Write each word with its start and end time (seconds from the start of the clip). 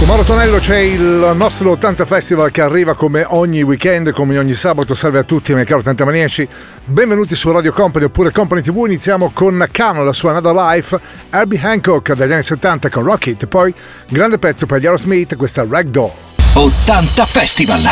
Con 0.00 0.06
ecco, 0.06 0.14
Mauro 0.16 0.24
Tonello 0.32 0.58
c'è 0.58 0.78
il 0.78 1.32
nostro 1.34 1.72
80 1.72 2.04
Festival 2.04 2.50
che 2.52 2.60
arriva 2.62 2.94
come 2.94 3.24
ogni 3.30 3.62
weekend, 3.62 4.12
come 4.12 4.38
ogni 4.38 4.54
sabato. 4.54 4.94
Salve 4.94 5.18
a 5.18 5.22
tutti, 5.24 5.52
miei 5.54 5.66
cari 5.66 5.80
80 5.80 6.04
maniaci. 6.04 6.46
Benvenuti 6.84 7.34
su 7.34 7.50
Radio 7.50 7.72
Company 7.72 8.04
oppure 8.04 8.30
Company 8.30 8.60
TV. 8.62 8.76
Iniziamo 8.86 9.30
con 9.34 9.66
Cano, 9.72 10.04
la 10.04 10.12
sua 10.12 10.30
Another 10.36 10.54
Life, 10.54 10.96
Herbie 11.30 11.60
Hancock 11.60 12.12
dagli 12.12 12.30
anni 12.32 12.42
70 12.44 12.88
con 12.90 13.02
Rocket. 13.02 13.44
Poi, 13.46 13.74
grande 14.08 14.38
pezzo 14.38 14.66
per 14.66 14.78
gli 14.80 14.84
Aerosmith, 14.86 15.34
questa 15.36 15.66
Ragdoll. 15.68 16.12
80 16.54 17.26
Festival. 17.26 17.82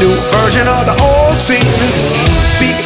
new 0.00 0.14
version 0.32 0.66
of 0.68 0.86
the 0.86 0.94
old 1.02 1.38
scene. 1.40 1.66
Speak 2.46 2.78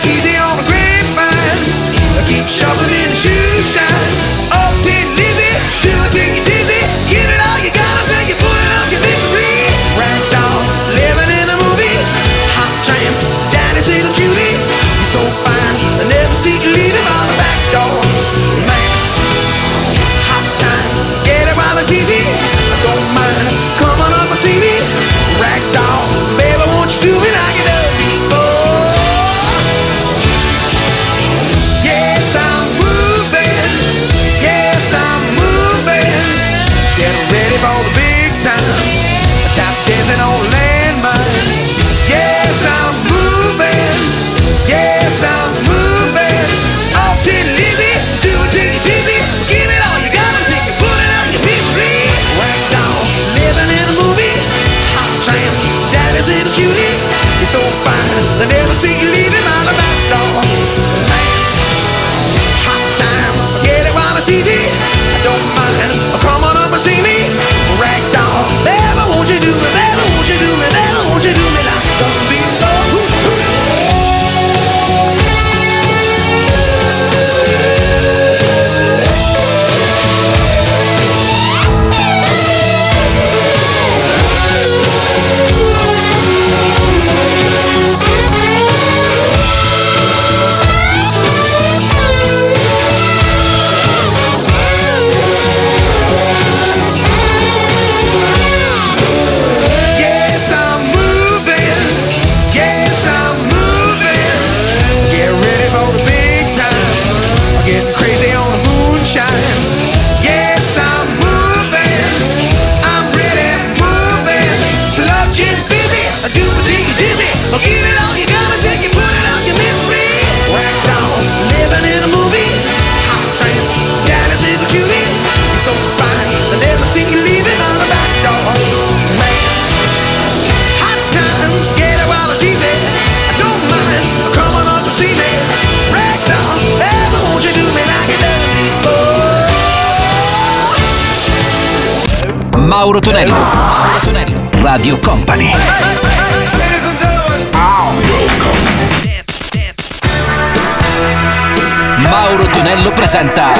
Mauro 152.12 152.45
Tonello 152.47 152.92
presenta 152.92 153.52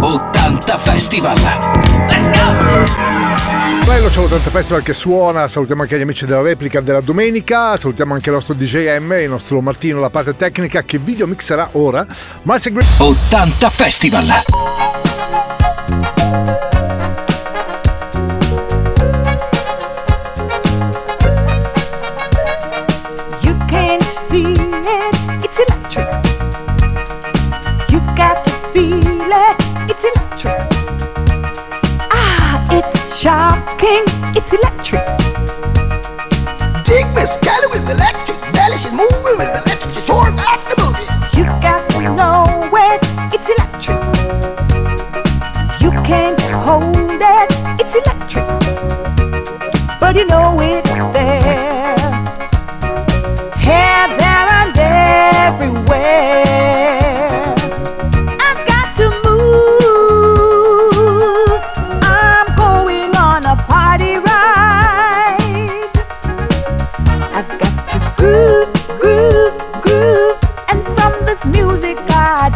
80 0.00 0.76
Festival. 0.78 1.36
Let's 2.08 2.24
go! 2.28 2.52
Bello, 3.86 4.08
c'è 4.08 4.20
l'80 4.20 4.36
Festival 4.50 4.82
che 4.82 4.92
suona, 4.92 5.46
salutiamo 5.46 5.82
anche 5.82 5.96
gli 5.96 6.02
amici 6.02 6.26
della 6.26 6.40
replica 6.42 6.80
della 6.80 7.00
domenica, 7.00 7.76
salutiamo 7.76 8.12
anche 8.14 8.30
il 8.30 8.34
nostro 8.34 8.54
DJM, 8.54 9.12
il 9.20 9.28
nostro 9.28 9.60
Martino, 9.60 10.00
la 10.00 10.10
parte 10.10 10.34
tecnica 10.34 10.82
che 10.82 10.98
video 10.98 11.28
mixerà 11.28 11.68
ora. 11.72 12.04
Ma 12.42 12.58
se... 12.58 12.72
80 12.98 13.70
Festival! 13.70 14.26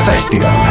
Festival. 0.00 0.61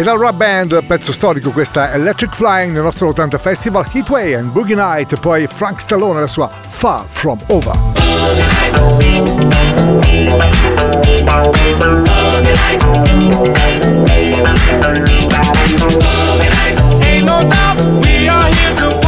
E 0.00 0.02
la 0.02 0.14
rap 0.16 0.36
band, 0.38 0.82
pezzo 0.86 1.12
storico 1.12 1.50
questa 1.50 1.92
Electric 1.92 2.34
Flying 2.34 2.72
nel 2.72 2.82
nostro 2.82 3.08
80 3.08 3.36
Festival, 3.36 3.86
Heatway 3.92 4.32
and 4.32 4.50
Boogie 4.50 4.74
Night, 4.74 5.14
poi 5.20 5.46
Frank 5.46 5.78
Stallone 5.78 6.16
e 6.16 6.20
la 6.22 6.26
sua 6.26 6.48
Far 6.68 7.04
From 7.06 7.38
Over. 7.48 7.74
Ain't 17.02 17.24
no 17.24 17.44
doubt 17.46 17.80
we 18.06 18.26
are 18.28 18.48
here 18.54 18.74
to 18.76 18.99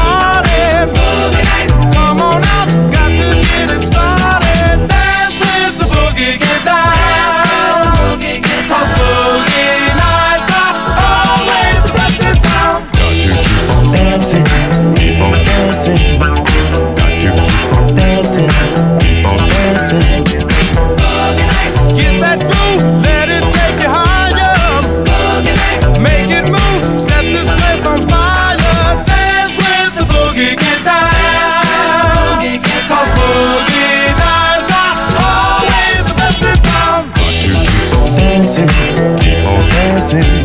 hacer 40.19 40.42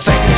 Fiesta 0.00 0.37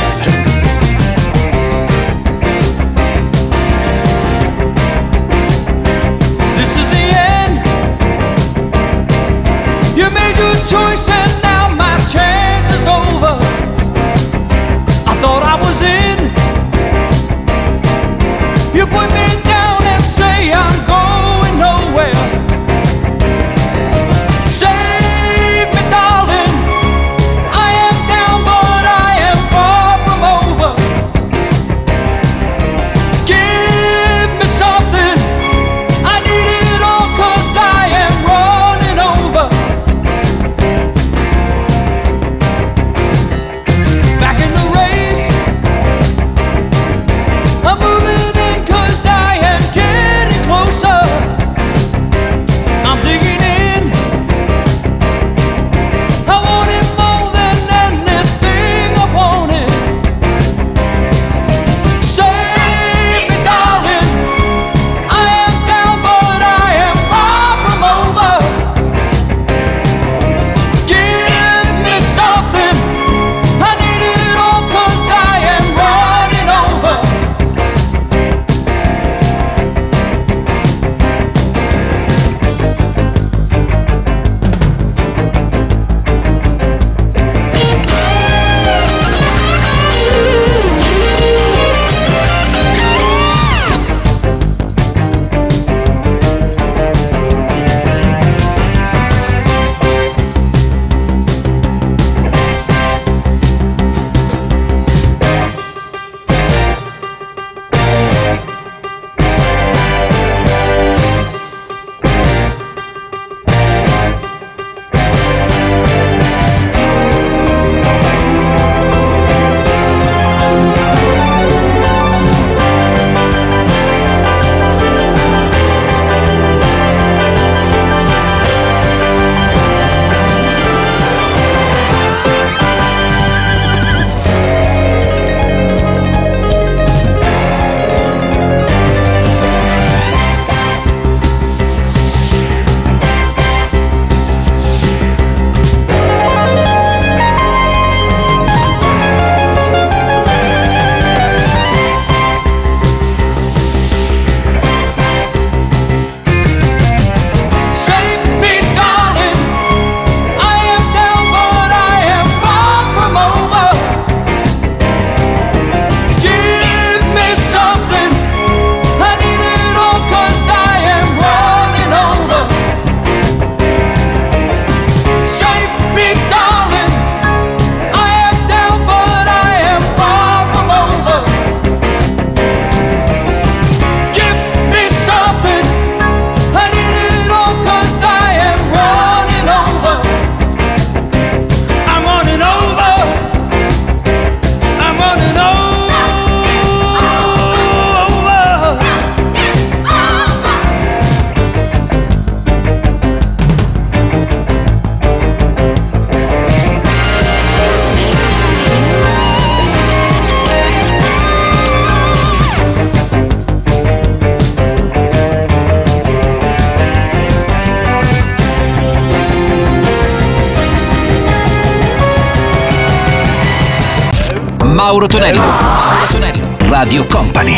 Mauro 224.83 225.05
Tonello. 225.05 225.39
Mauro 225.39 226.05
Tonello. 226.07 226.55
Radio 226.67 227.05
Company. 227.05 227.55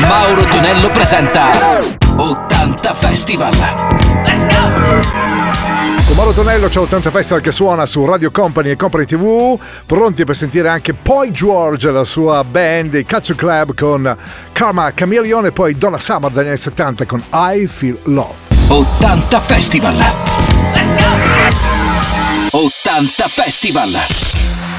Mauro 0.00 0.42
Tonello 0.44 0.90
presenta 0.90 1.50
80 2.16 2.94
Festival. 2.94 3.52
Let's 3.54 4.46
go! 4.46 4.60
Con 4.72 5.98
ecco, 6.00 6.14
Mauro 6.14 6.32
Tonello, 6.32 6.68
c'è 6.68 6.78
80 6.80 7.10
Festival 7.10 7.42
che 7.42 7.52
suona 7.52 7.84
su 7.84 8.06
Radio 8.06 8.30
Company 8.30 8.70
e 8.70 8.76
Company 8.76 9.04
TV, 9.04 9.58
pronti 9.84 10.24
per 10.24 10.34
sentire 10.34 10.70
anche 10.70 10.94
poi 10.94 11.32
George, 11.32 11.90
la 11.90 12.04
sua 12.04 12.42
band, 12.44 12.94
il 12.94 13.04
Cazzo 13.04 13.34
Club 13.34 13.74
con 13.74 14.16
Karma 14.52 14.90
Chameleon 14.94 15.44
e 15.44 15.52
poi 15.52 15.76
Donna 15.76 15.98
Summer 15.98 16.30
dagli 16.30 16.46
anni 16.48 16.56
70 16.56 17.04
con 17.04 17.22
I 17.34 17.68
Feel 17.70 17.98
Love. 18.04 18.51
80 18.68 19.40
Festival. 19.40 19.94
Let's 19.94 20.92
go! 20.94 21.12
80 22.50 23.28
Festival. 23.28 24.71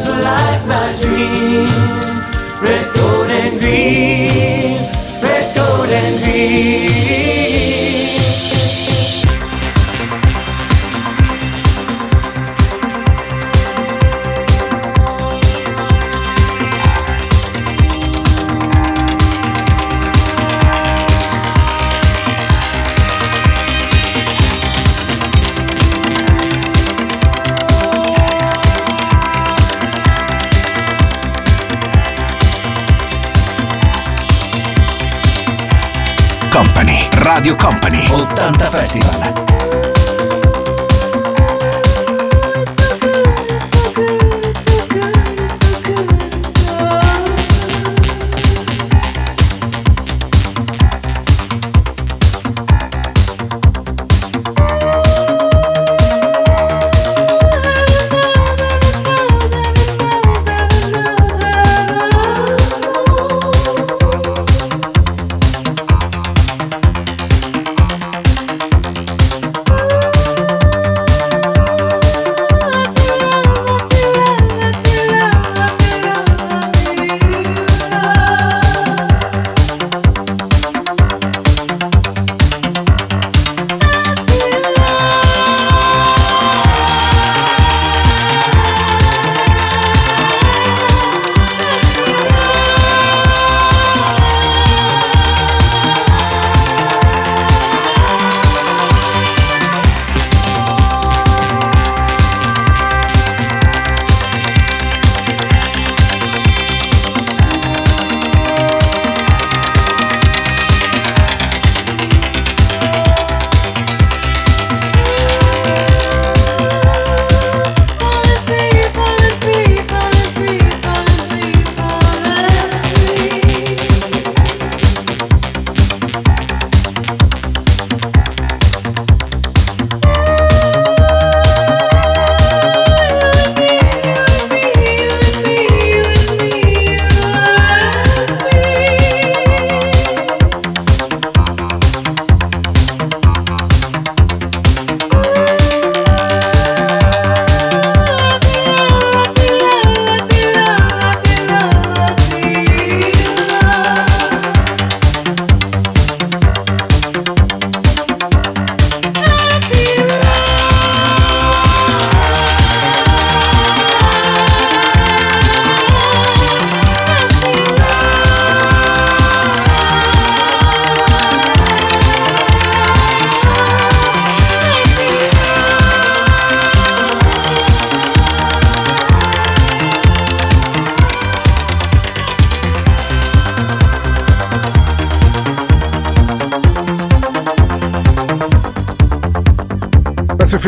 Was 0.00 0.10
like 0.10 0.66
my 0.68 1.02
dream. 1.02 2.17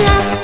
last 0.00 0.43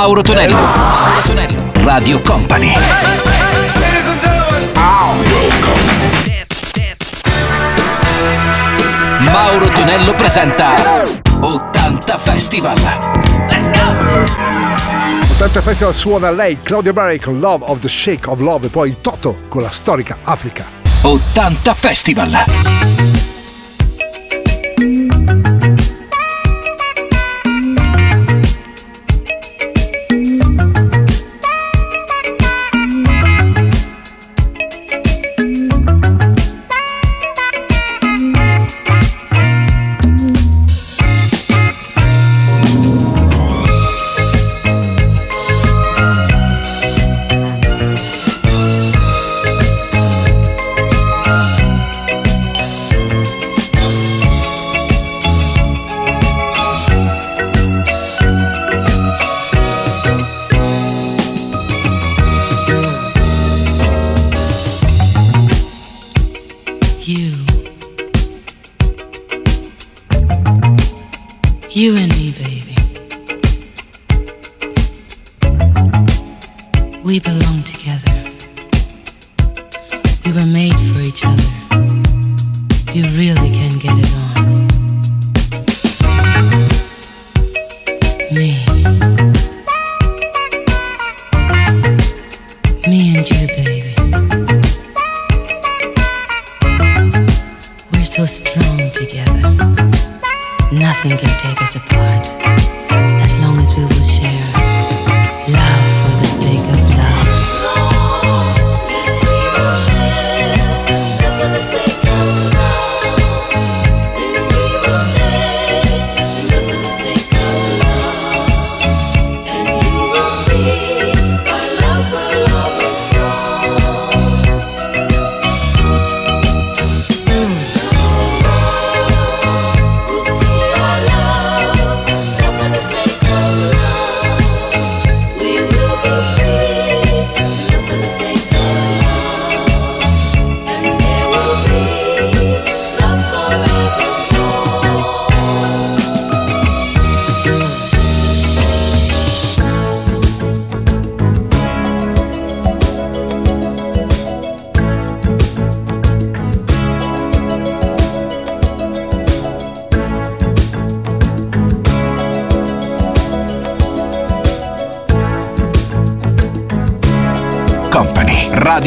Mauro 0.00 0.20
Tonello. 0.20 0.54
Mauro 0.54 1.20
Tonello. 1.26 1.70
Radio 1.82 2.20
Company. 2.22 2.72
Mauro 9.24 9.66
Tonello 9.68 10.14
presenta 10.14 10.76
80 11.40 12.16
Festival. 12.16 12.78
Let's 13.48 13.70
go! 13.72 13.96
80 15.44 15.60
Festival 15.62 15.92
suona 15.92 16.30
lei, 16.30 16.58
Claudia 16.62 16.92
Barry 16.92 17.18
con 17.18 17.40
Love 17.40 17.64
of 17.66 17.80
the 17.80 17.88
Shake 17.88 18.30
of 18.30 18.38
Love 18.38 18.66
e 18.66 18.70
poi 18.70 18.98
Toto 19.00 19.36
con 19.48 19.62
la 19.62 19.70
storica 19.72 20.18
Africa. 20.22 20.64
80 21.02 21.74
Festival. 21.74 22.46
me 92.90 93.16
and 93.18 93.28
you, 93.28 93.46
baby. 93.46 93.67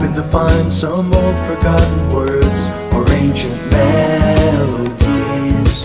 hoping 0.00 0.14
to 0.16 0.22
find 0.30 0.72
some 0.72 1.12
old 1.12 1.36
forgotten 1.46 2.14
words 2.14 2.68
or 2.94 3.04
ancient 3.14 3.56
melodies. 3.70 5.84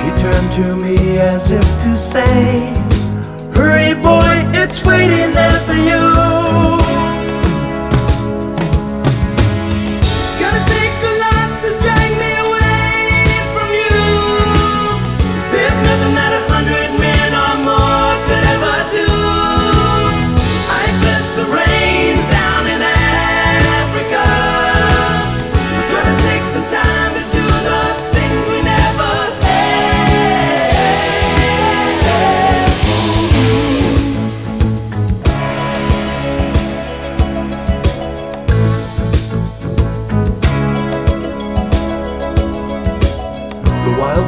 He 0.00 0.10
turned 0.22 0.52
to 0.52 0.76
me 0.76 1.18
as 1.18 1.50
if 1.50 1.62
to 1.82 1.96
say, 1.96 2.72
Hurry, 3.54 3.94
boy, 3.94 4.50
it's 4.58 4.84
waiting 4.84 5.34
there. 5.34 5.57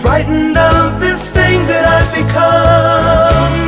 frightened 0.00 0.56
of 0.56 0.98
this 0.98 1.30
thing 1.30 1.66
that 1.66 1.84
I've 1.84 2.26
become. 3.50 3.59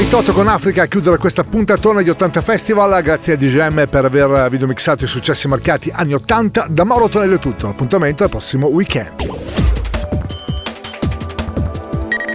Erano 0.00 0.20
i 0.20 0.32
con 0.32 0.46
Africa 0.46 0.82
a 0.84 0.86
chiudere 0.86 1.16
questa 1.18 1.42
puntatona 1.42 2.02
di 2.02 2.08
80 2.08 2.40
Festival. 2.40 3.02
Grazie 3.02 3.32
a 3.32 3.36
DGM 3.36 3.88
per 3.88 4.04
aver 4.04 4.48
videomixato 4.48 5.02
i 5.02 5.06
successi 5.08 5.48
marcati 5.48 5.90
anni 5.92 6.12
80. 6.12 6.66
Da 6.70 6.84
Mauro 6.84 7.08
Tonello 7.08 7.34
è 7.34 7.38
tutto. 7.40 7.66
Appuntamento 7.68 8.22
al 8.22 8.28
prossimo 8.30 8.68
weekend. 8.68 9.10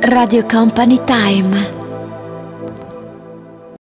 Radio 0.10 0.46
Company 0.46 1.00
Time. 1.06 1.83